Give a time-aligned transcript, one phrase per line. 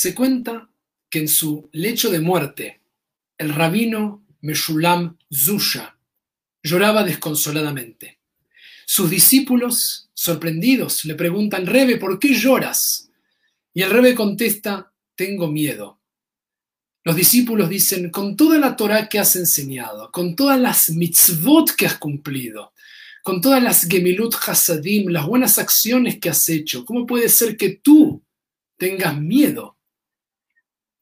[0.00, 0.70] Se cuenta
[1.10, 2.82] que en su lecho de muerte,
[3.36, 5.98] el rabino Meshulam Zusha
[6.62, 8.20] lloraba desconsoladamente.
[8.86, 13.10] Sus discípulos, sorprendidos, le preguntan, Rebe, ¿por qué lloras?
[13.74, 15.98] Y el Rebe contesta, tengo miedo.
[17.02, 21.86] Los discípulos dicen, con toda la Torah que has enseñado, con todas las mitzvot que
[21.86, 22.72] has cumplido,
[23.24, 27.70] con todas las gemilut hasadim, las buenas acciones que has hecho, ¿cómo puede ser que
[27.82, 28.22] tú
[28.76, 29.74] tengas miedo?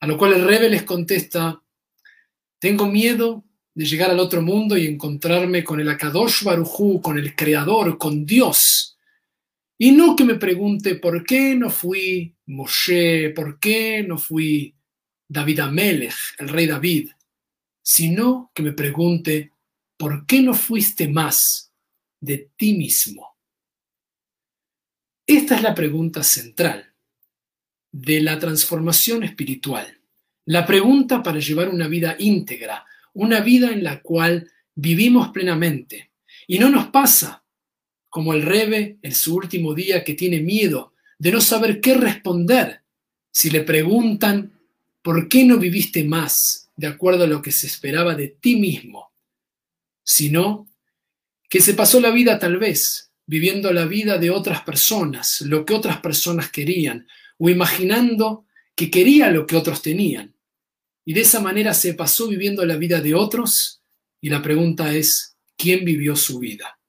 [0.06, 1.60] A lo cual el Rebe les contesta,
[2.60, 7.34] tengo miedo de llegar al otro mundo y encontrarme con el Akadosh Barujú, con el
[7.34, 8.96] Creador, con Dios.
[9.76, 14.76] Y no que me pregunte por qué no fui Moshe, por qué no fui
[15.26, 17.10] David Amelech, el rey David,
[17.82, 19.50] sino que me pregunte
[19.96, 21.72] por qué no fuiste más
[22.20, 23.36] de ti mismo.
[25.26, 26.94] Esta es la pregunta central
[27.90, 29.95] de la transformación espiritual,
[30.46, 36.12] la pregunta para llevar una vida íntegra, una vida en la cual vivimos plenamente.
[36.46, 37.44] Y no nos pasa
[38.08, 42.82] como el Rebe en su último día que tiene miedo de no saber qué responder
[43.30, 44.52] si le preguntan
[45.02, 49.12] por qué no viviste más de acuerdo a lo que se esperaba de ti mismo,
[50.02, 50.68] sino
[51.48, 55.74] que se pasó la vida tal vez viviendo la vida de otras personas, lo que
[55.74, 60.35] otras personas querían, o imaginando que quería lo que otros tenían.
[61.08, 63.80] Y de esa manera se pasó viviendo la vida de otros
[64.20, 66.80] y la pregunta es, ¿quién vivió su vida?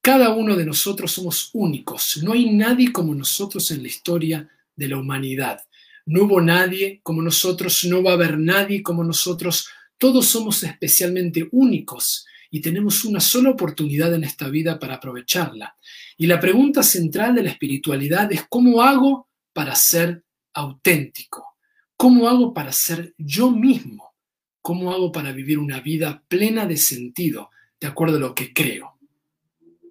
[0.00, 2.22] Cada uno de nosotros somos únicos.
[2.22, 5.60] No hay nadie como nosotros en la historia de la humanidad.
[6.06, 9.68] No hubo nadie como nosotros, no va a haber nadie como nosotros.
[9.98, 15.76] Todos somos especialmente únicos y tenemos una sola oportunidad en esta vida para aprovecharla.
[16.16, 21.53] Y la pregunta central de la espiritualidad es ¿cómo hago para ser auténtico?
[21.96, 24.14] ¿Cómo hago para ser yo mismo?
[24.60, 27.50] ¿Cómo hago para vivir una vida plena de sentido,
[27.80, 28.98] de acuerdo a lo que creo?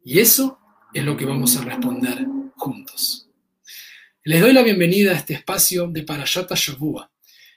[0.03, 0.59] Y eso
[0.93, 2.25] es lo que vamos a responder
[2.55, 3.29] juntos.
[4.23, 7.09] Les doy la bienvenida a este espacio de Parashata Shavua,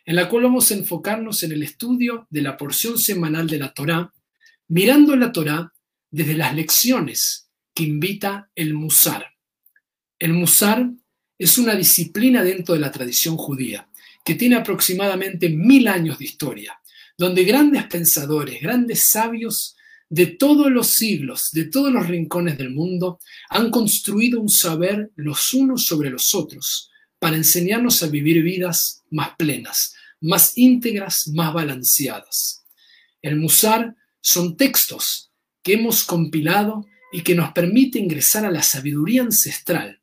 [0.04, 3.74] en la cual vamos a enfocarnos en el estudio de la porción semanal de la
[3.74, 4.12] Torá,
[4.68, 5.72] mirando la Torá
[6.10, 9.26] desde las lecciones que invita el Musar.
[10.18, 10.88] El Musar
[11.36, 13.88] es una disciplina dentro de la tradición judía
[14.26, 16.80] que tiene aproximadamente mil años de historia,
[17.16, 19.76] donde grandes pensadores, grandes sabios
[20.08, 25.54] de todos los siglos, de todos los rincones del mundo, han construido un saber los
[25.54, 32.64] unos sobre los otros para enseñarnos a vivir vidas más plenas, más íntegras, más balanceadas.
[33.22, 35.30] El Musar son textos
[35.62, 40.00] que hemos compilado y que nos permite ingresar a la sabiduría ancestral,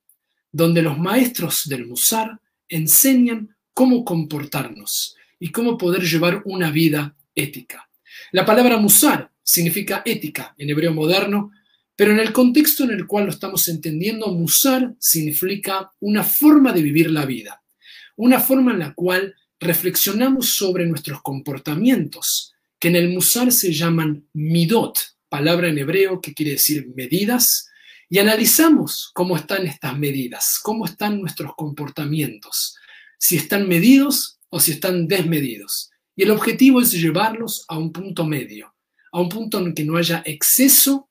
[0.49, 2.39] donde los maestros del Musar
[2.69, 7.89] enseñan cómo comportarnos y cómo poder llevar una vida ética.
[8.31, 11.51] La palabra musar significa ética en hebreo moderno,
[11.95, 16.81] pero en el contexto en el cual lo estamos entendiendo, musar significa una forma de
[16.81, 17.61] vivir la vida,
[18.15, 24.27] una forma en la cual reflexionamos sobre nuestros comportamientos, que en el musar se llaman
[24.33, 24.97] midot,
[25.29, 27.69] palabra en hebreo que quiere decir medidas,
[28.09, 32.77] y analizamos cómo están estas medidas, cómo están nuestros comportamientos,
[33.23, 35.91] si están medidos o si están desmedidos.
[36.13, 38.75] Y el objetivo es llevarlos a un punto medio,
[39.13, 41.09] a un punto en que no haya exceso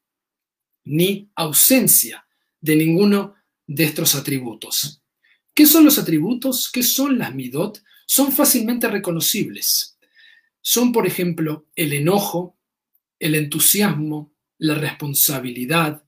[0.84, 2.26] ni ausencia
[2.60, 3.34] de ninguno
[3.66, 5.02] de estos atributos.
[5.54, 6.70] ¿Qué son los atributos?
[6.70, 7.82] ¿Qué son las midot?
[8.04, 9.96] Son fácilmente reconocibles.
[10.60, 12.58] Son, por ejemplo, el enojo,
[13.20, 16.04] el entusiasmo, la responsabilidad.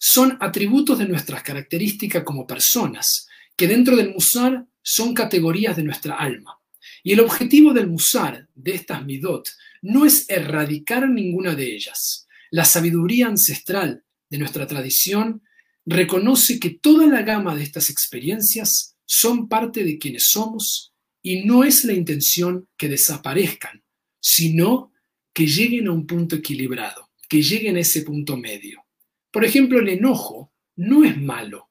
[0.00, 6.16] Son atributos de nuestras características como personas, que dentro del musar son categorías de nuestra
[6.16, 6.58] alma.
[7.02, 9.48] Y el objetivo del musar, de estas midot,
[9.82, 12.26] no es erradicar ninguna de ellas.
[12.50, 15.42] La sabiduría ancestral de nuestra tradición
[15.86, 20.92] reconoce que toda la gama de estas experiencias son parte de quienes somos
[21.22, 23.82] y no es la intención que desaparezcan,
[24.20, 24.92] sino
[25.32, 28.84] que lleguen a un punto equilibrado, que lleguen a ese punto medio.
[29.30, 31.67] Por ejemplo, el enojo no es malo,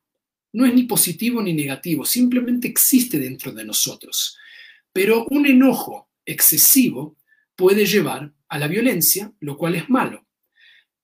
[0.54, 4.38] no es ni positivo ni negativo, simplemente existe dentro de nosotros.
[4.94, 7.18] Pero un enojo excesivo
[7.56, 10.26] puede llevar a la violencia, lo cual es malo.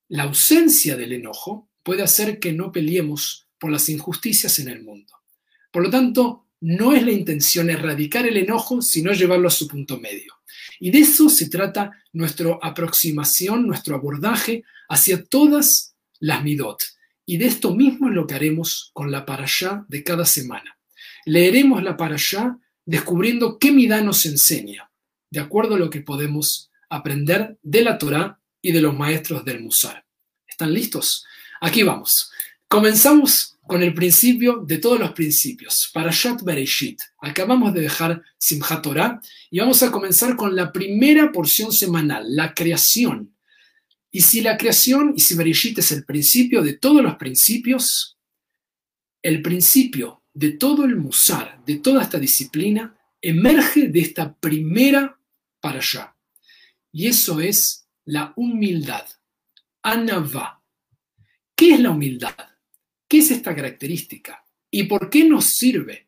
[0.08, 5.14] La ausencia del enojo puede hacer que no peleemos por las injusticias en el mundo.
[5.72, 10.00] Por lo tanto, no es la intención erradicar el enojo, sino llevarlo a su punto
[10.00, 10.34] medio.
[10.80, 16.82] Y de eso se trata nuestra aproximación, nuestro abordaje hacia todas las midot,
[17.26, 20.78] y de esto mismo es lo que haremos con la parashá de cada semana.
[21.26, 24.92] Leeremos la parashá descubriendo qué Midá nos enseña,
[25.30, 29.62] de acuerdo a lo que podemos aprender de la Torá y de los maestros del
[29.62, 30.06] Musar.
[30.48, 31.26] ¿Están listos?
[31.62, 32.30] Aquí vamos.
[32.68, 37.02] Comenzamos con el principio de todos los principios, Parashat Bereshit.
[37.20, 42.54] Acabamos de dejar Simchat Torah y vamos a comenzar con la primera porción semanal, la
[42.54, 43.34] creación.
[44.16, 48.20] Y si la creación y si Bereshit es el principio de todos los principios,
[49.24, 55.20] el principio de todo el Musar, de toda esta disciplina, emerge de esta primera
[55.64, 56.16] allá.
[56.92, 59.04] Y eso es la humildad.
[59.82, 60.62] Anavá.
[61.56, 62.36] ¿Qué es la humildad?
[63.08, 64.46] ¿Qué es esta característica?
[64.70, 66.08] ¿Y por qué nos sirve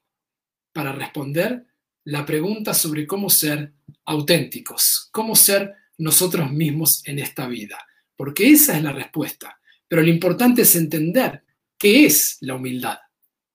[0.71, 1.65] para responder
[2.03, 3.73] la pregunta sobre cómo ser
[4.05, 7.79] auténticos, cómo ser nosotros mismos en esta vida?
[8.15, 9.59] Porque esa es la respuesta.
[9.87, 11.43] Pero lo importante es entender
[11.77, 12.97] qué es la humildad.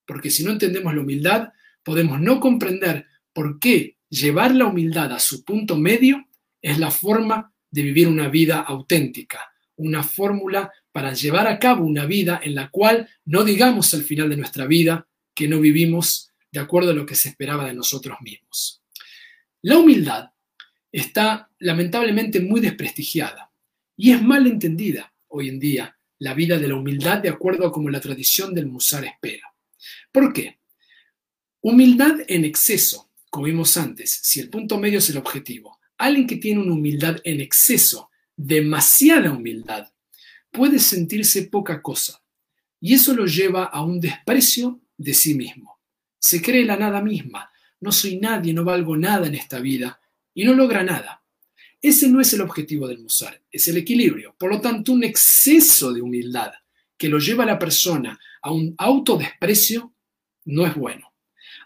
[0.07, 1.49] Porque si no entendemos la humildad,
[1.83, 6.27] podemos no comprender por qué llevar la humildad a su punto medio
[6.61, 12.05] es la forma de vivir una vida auténtica, una fórmula para llevar a cabo una
[12.05, 16.61] vida en la cual no digamos al final de nuestra vida que no vivimos de
[16.61, 18.83] acuerdo a lo que se esperaba de nosotros mismos.
[19.63, 20.31] La humildad
[20.91, 23.50] está lamentablemente muy desprestigiada
[24.03, 27.73] y es mal entendida hoy en día la vida de la humildad de acuerdo a
[27.73, 29.55] como la tradición del Musar espera.
[30.11, 30.59] ¿Por qué?
[31.61, 36.37] Humildad en exceso, como vimos antes, si el punto medio es el objetivo, alguien que
[36.37, 39.93] tiene una humildad en exceso, demasiada humildad,
[40.51, 42.23] puede sentirse poca cosa.
[42.81, 45.79] Y eso lo lleva a un desprecio de sí mismo.
[46.19, 47.51] Se cree la nada misma.
[47.81, 50.01] No soy nadie, no valgo nada en esta vida.
[50.33, 51.20] Y no logra nada.
[51.83, 54.35] Ese no es el objetivo del musar, es el equilibrio.
[54.39, 56.53] Por lo tanto, un exceso de humildad
[56.97, 59.95] que lo lleva a la persona a un autodesprecio
[60.45, 61.15] no es bueno.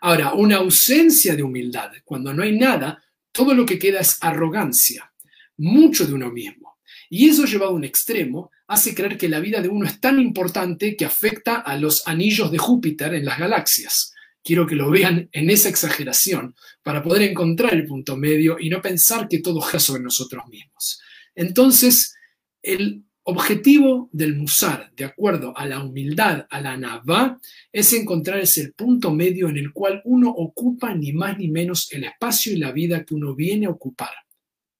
[0.00, 3.02] Ahora, una ausencia de humildad, cuando no hay nada,
[3.32, 5.12] todo lo que queda es arrogancia,
[5.56, 6.78] mucho de uno mismo.
[7.11, 10.20] Y eso llevado a un extremo hace creer que la vida de uno es tan
[10.20, 14.13] importante que afecta a los anillos de Júpiter en las galaxias.
[14.44, 18.82] Quiero que lo vean en esa exageración para poder encontrar el punto medio y no
[18.82, 21.00] pensar que todo gira sobre nosotros mismos.
[21.35, 22.14] Entonces,
[22.62, 27.41] el objetivo del musar, de acuerdo a la humildad, a la navá,
[27.73, 32.05] es encontrar ese punto medio en el cual uno ocupa ni más ni menos el
[32.05, 34.12] espacio y la vida que uno viene a ocupar.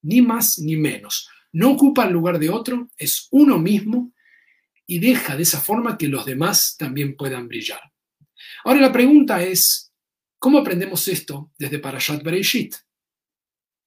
[0.03, 4.13] Ni más ni menos no ocupa el lugar de otro, es uno mismo
[4.87, 7.81] y deja de esa forma que los demás también puedan brillar.
[8.65, 9.93] Ahora la pregunta es,
[10.39, 12.75] ¿cómo aprendemos esto desde Parashat Bereshit?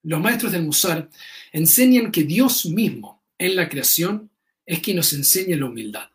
[0.04, 1.10] Los maestros del Musar
[1.50, 4.30] enseñan que Dios mismo en la creación
[4.64, 6.08] es quien nos enseña la humildad.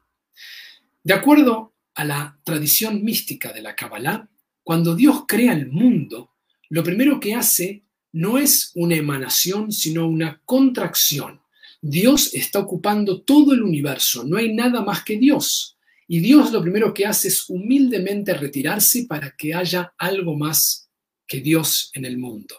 [1.03, 4.29] De acuerdo a la tradición mística de la Kabbalah,
[4.63, 6.31] cuando Dios crea el mundo,
[6.69, 11.41] lo primero que hace no es una emanación, sino una contracción.
[11.81, 15.72] Dios está ocupando todo el universo, no hay nada más que Dios.
[16.13, 20.87] Y Dios lo primero que hace es humildemente retirarse para que haya algo más
[21.25, 22.55] que Dios en el mundo.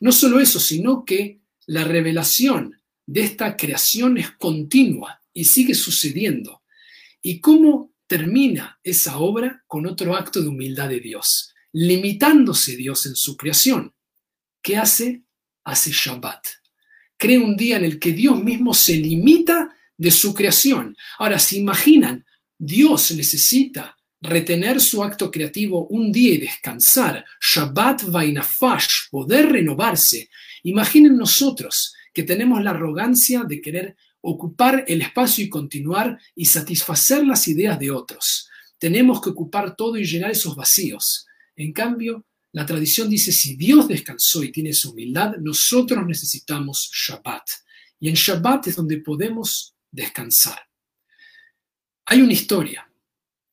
[0.00, 6.64] No solo eso, sino que la revelación de esta creación es continua y sigue sucediendo.
[7.22, 9.62] ¿Y cómo termina esa obra?
[9.68, 13.94] Con otro acto de humildad de Dios, limitándose Dios en su creación.
[14.60, 15.22] ¿Qué hace?
[15.62, 16.48] Hace Shabbat
[17.16, 20.96] crea un día en el que Dios mismo se limita de su creación.
[21.20, 22.26] Ahora, si imaginan,
[22.64, 30.30] Dios necesita retener su acto creativo un día y descansar, Shabbat Vainafash, poder renovarse.
[30.62, 37.26] Imaginen nosotros que tenemos la arrogancia de querer ocupar el espacio y continuar y satisfacer
[37.26, 38.48] las ideas de otros.
[38.78, 41.26] Tenemos que ocupar todo y llenar esos vacíos.
[41.56, 47.42] En cambio, la tradición dice, si Dios descansó y tiene su humildad, nosotros necesitamos Shabbat.
[47.98, 50.60] Y en Shabbat es donde podemos descansar.
[52.12, 52.86] Hay una historia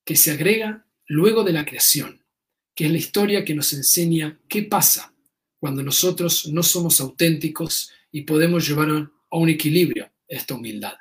[0.04, 2.25] que se agrega luego de la creación,
[2.75, 5.13] que es la historia que nos enseña qué pasa
[5.60, 10.96] cuando nosotros no somos auténticos y podemos llevar a un equilibrio esta humildad.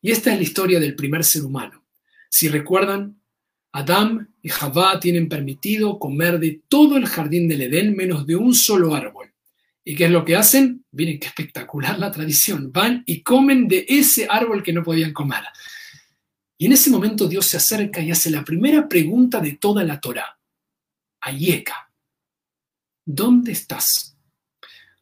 [0.00, 1.84] Y esta es la historia del primer ser humano.
[2.30, 3.20] Si recuerdan,
[3.72, 8.54] Adán y Javá tienen permitido comer de todo el jardín del Edén menos de un
[8.54, 9.34] solo árbol.
[9.82, 10.84] ¿Y qué es lo que hacen?
[10.92, 12.70] Miren qué espectacular la tradición.
[12.70, 15.42] Van y comen de ese árbol que no podían comer.
[16.56, 20.00] Y en ese momento Dios se acerca y hace la primera pregunta de toda la
[20.00, 20.38] Torá.
[21.20, 21.90] Ayeka,
[23.04, 24.16] ¿dónde estás?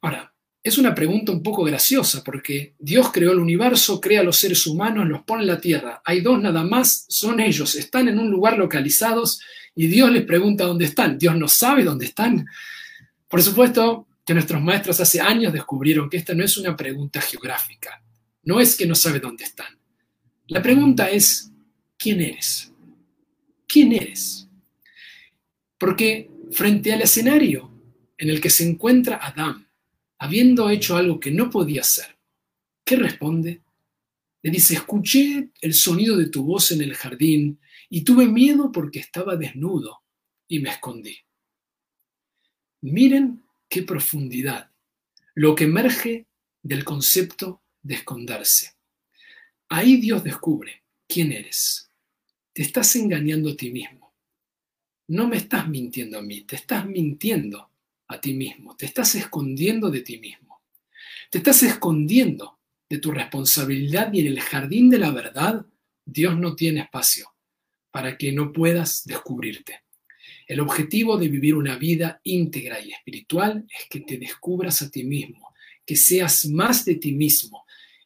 [0.00, 0.32] Ahora,
[0.64, 5.08] es una pregunta un poco graciosa porque Dios creó el universo, crea los seres humanos,
[5.08, 6.00] los pone en la tierra.
[6.04, 9.40] Hay dos nada más, son ellos, están en un lugar localizados
[9.74, 11.18] y Dios les pregunta dónde están.
[11.18, 12.46] Dios no sabe dónde están.
[13.28, 18.00] Por supuesto que nuestros maestros hace años descubrieron que esta no es una pregunta geográfica,
[18.44, 19.81] no es que no sabe dónde están.
[20.48, 21.50] La pregunta es,
[21.96, 22.72] ¿quién eres?
[23.66, 24.48] ¿Quién eres?
[25.78, 27.70] Porque frente al escenario
[28.18, 29.68] en el que se encuentra Adán,
[30.18, 32.18] habiendo hecho algo que no podía hacer,
[32.84, 33.62] ¿qué responde?
[34.42, 38.98] Le dice, escuché el sonido de tu voz en el jardín y tuve miedo porque
[38.98, 40.02] estaba desnudo
[40.48, 41.16] y me escondí.
[42.80, 44.70] Miren qué profundidad,
[45.34, 46.26] lo que emerge
[46.62, 48.81] del concepto de esconderse.
[49.74, 51.88] Ahí Dios descubre quién eres.
[52.52, 54.12] Te estás engañando a ti mismo.
[55.08, 57.70] No me estás mintiendo a mí, te estás mintiendo
[58.06, 60.60] a ti mismo, te estás escondiendo de ti mismo.
[61.30, 65.64] Te estás escondiendo de tu responsabilidad y en el jardín de la verdad
[66.04, 67.32] Dios no tiene espacio
[67.90, 69.84] para que no puedas descubrirte.
[70.46, 75.02] El objetivo de vivir una vida íntegra y espiritual es que te descubras a ti
[75.02, 75.54] mismo,
[75.86, 77.64] que seas más de ti mismo.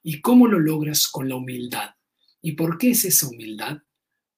[0.09, 1.09] ¿Y cómo lo logras?
[1.09, 1.97] Con la humildad.
[2.41, 3.79] ¿Y por qué es esa humildad?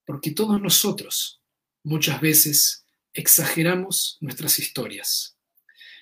[0.07, 1.43] Porque todos nosotros
[1.85, 5.37] muchas veces exageramos nuestras historias.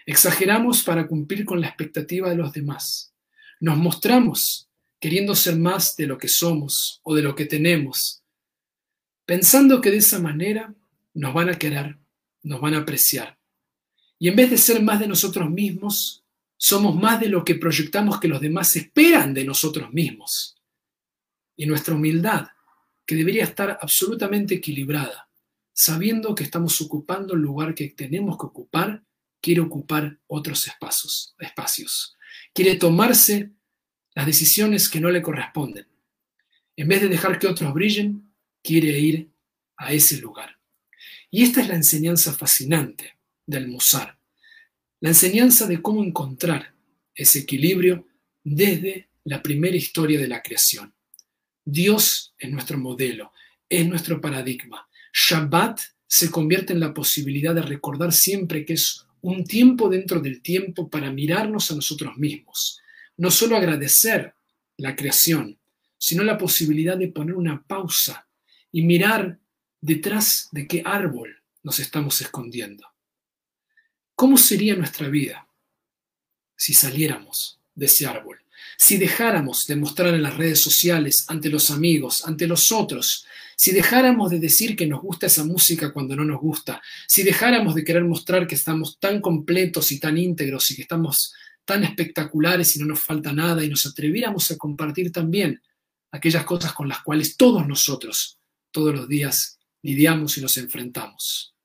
[0.06, 3.12] Exageramos para cumplir con la expectativa de los demás.
[3.58, 4.70] Nos mostramos
[5.00, 8.22] queriendo ser más de lo que somos o de lo que tenemos,
[9.24, 10.72] pensando que de esa manera
[11.12, 11.98] nos van a querer,
[12.44, 13.36] nos van a apreciar.
[14.16, 16.24] Y en vez de ser más de nosotros mismos,
[16.56, 20.56] somos más de lo que proyectamos que los demás esperan de nosotros mismos.
[21.56, 22.48] Y nuestra humildad,
[23.04, 25.28] que debería estar absolutamente equilibrada,
[25.72, 29.04] sabiendo que estamos ocupando el lugar que tenemos que ocupar,
[29.40, 32.16] quiere ocupar otros espacios, espacios.
[32.52, 33.52] Quiere tomarse
[34.14, 35.86] las decisiones que no le corresponden.
[36.74, 38.32] En vez de dejar que otros brillen,
[38.62, 39.30] quiere ir
[39.76, 40.58] a ese lugar.
[41.30, 44.15] Y esta es la enseñanza fascinante del Musar,
[45.00, 46.74] la enseñanza de cómo encontrar
[47.14, 48.06] ese equilibrio
[48.42, 50.94] desde la primera historia de la creación.
[51.64, 53.32] Dios es nuestro modelo,
[53.68, 54.88] es nuestro paradigma.
[55.12, 60.40] Shabbat se convierte en la posibilidad de recordar siempre que es un tiempo dentro del
[60.40, 62.80] tiempo para mirarnos a nosotros mismos.
[63.16, 64.34] No solo agradecer
[64.76, 65.58] la creación,
[65.98, 68.28] sino la posibilidad de poner una pausa
[68.70, 69.40] y mirar
[69.80, 72.86] detrás de qué árbol nos estamos escondiendo.
[74.16, 75.46] ¿Cómo sería nuestra vida
[76.56, 78.40] si saliéramos de ese árbol?
[78.78, 83.72] Si dejáramos de mostrar en las redes sociales, ante los amigos, ante los otros, si
[83.72, 87.84] dejáramos de decir que nos gusta esa música cuando no nos gusta, si dejáramos de
[87.84, 91.34] querer mostrar que estamos tan completos y tan íntegros y que estamos
[91.66, 95.60] tan espectaculares y no nos falta nada y nos atreviéramos a compartir también
[96.10, 98.38] aquellas cosas con las cuales todos nosotros,
[98.70, 101.55] todos los días, lidiamos y nos enfrentamos.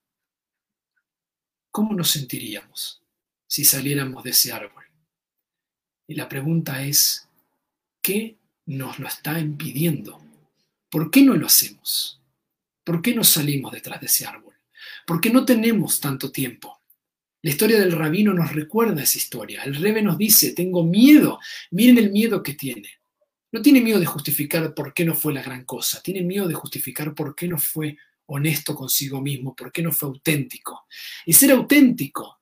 [1.71, 3.01] ¿Cómo nos sentiríamos
[3.47, 4.83] si saliéramos de ese árbol?
[6.05, 7.29] Y la pregunta es,
[8.01, 10.21] ¿qué nos lo está impidiendo?
[10.89, 12.21] ¿Por qué no lo hacemos?
[12.83, 14.53] ¿Por qué no salimos detrás de ese árbol?
[15.07, 16.81] ¿Por qué no tenemos tanto tiempo?
[17.41, 19.63] La historia del rabino nos recuerda esa historia.
[19.63, 21.39] El rebe nos dice, tengo miedo.
[21.71, 22.89] Miren el miedo que tiene.
[23.53, 26.01] No tiene miedo de justificar por qué no fue la gran cosa.
[26.01, 27.97] Tiene miedo de justificar por qué no fue
[28.33, 29.55] honesto consigo mismo?
[29.55, 30.85] ¿Por qué no fue auténtico?
[31.25, 32.39] Y ser auténtico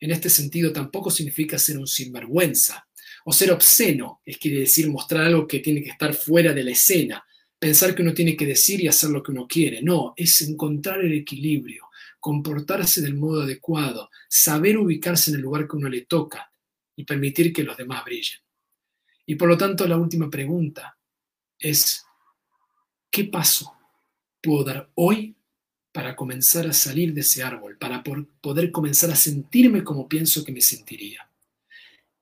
[0.00, 2.86] en este sentido tampoco significa ser un sinvergüenza
[3.24, 6.70] o ser obsceno, es quiere decir mostrar algo que tiene que estar fuera de la
[6.70, 7.24] escena,
[7.58, 9.82] pensar que uno tiene que decir y hacer lo que uno quiere.
[9.82, 11.88] No, es encontrar el equilibrio,
[12.20, 16.50] comportarse del modo adecuado, saber ubicarse en el lugar que uno le toca
[16.96, 18.38] y permitir que los demás brillen.
[19.26, 20.96] Y por lo tanto, la última pregunta
[21.58, 22.02] es,
[23.10, 23.77] ¿qué paso
[24.48, 25.36] puedo dar hoy
[25.92, 30.52] para comenzar a salir de ese árbol, para poder comenzar a sentirme como pienso que
[30.52, 31.30] me sentiría.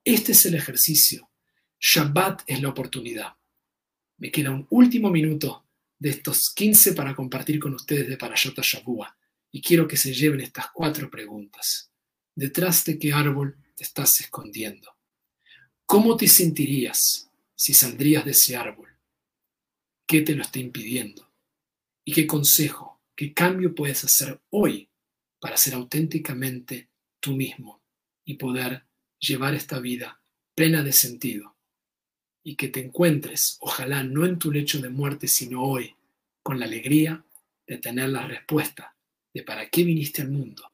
[0.04, 1.30] Este es el ejercicio.
[1.78, 3.34] Shabbat es la oportunidad.
[4.18, 5.66] Me queda un último minuto
[6.00, 9.16] de estos 15 para compartir con ustedes de Parashot Shabua
[9.52, 11.92] y quiero que se lleven estas cuatro preguntas.
[12.34, 14.96] ¿Detrás de qué árbol te estás escondiendo?
[15.84, 18.88] ¿Cómo te sentirías si saldrías de ese árbol?
[20.04, 21.25] ¿Qué te lo está impidiendo?
[22.08, 24.88] ¿Y qué consejo, qué cambio puedes hacer hoy
[25.40, 27.82] para ser auténticamente tú mismo
[28.24, 28.86] y poder
[29.18, 30.22] llevar esta vida
[30.54, 31.56] plena de sentido?
[32.44, 35.96] Y que te encuentres, ojalá no en tu lecho de muerte, sino hoy,
[36.44, 37.24] con la alegría
[37.66, 38.96] de tener la respuesta
[39.34, 40.72] de para qué viniste al mundo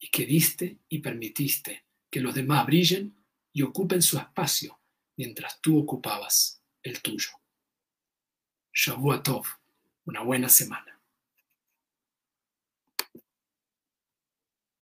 [0.00, 3.14] y que diste y permitiste que los demás brillen
[3.52, 4.80] y ocupen su espacio
[5.16, 7.30] mientras tú ocupabas el tuyo.
[9.22, 9.61] Tov
[10.04, 10.91] una buena semana.